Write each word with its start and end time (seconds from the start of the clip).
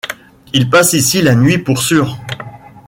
Il 0.53 0.67
passe 0.67 0.93
ici 0.93 1.21
la 1.21 1.35
nuit, 1.35 1.59
pour 1.59 1.79
sûr? 1.83 2.17